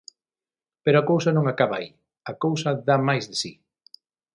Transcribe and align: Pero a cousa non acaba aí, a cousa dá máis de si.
Pero 0.83 0.97
a 0.99 1.07
cousa 1.11 1.31
non 1.35 1.45
acaba 1.47 1.75
aí, 1.77 1.89
a 2.31 2.33
cousa 2.43 2.69
dá 2.87 2.97
máis 3.07 3.23
de 3.29 3.35
si. 3.41 3.51